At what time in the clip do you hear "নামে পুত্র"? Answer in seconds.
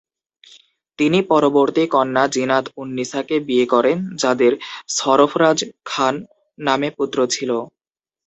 6.57-7.17